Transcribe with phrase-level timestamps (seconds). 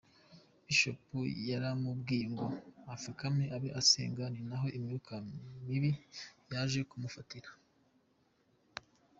[0.65, 0.99] Bishop
[1.49, 2.45] yariyamubwiye ngo
[2.93, 5.91] apfukame abe asenga ninaho imyukamubi
[6.51, 7.49] yaje kumufatira.